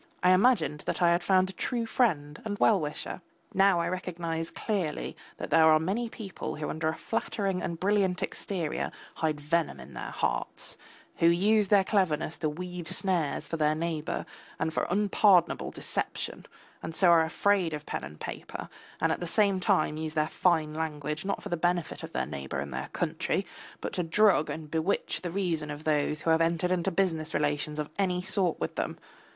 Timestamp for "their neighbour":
13.57-14.25, 22.11-22.59